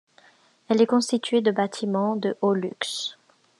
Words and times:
Elle 0.67 0.81
est 0.81 0.87
constituée 0.87 1.41
de 1.41 1.51
bâtiments 1.51 2.15
de 2.15 2.35
haut 2.41 2.55
luxe. 2.55 3.19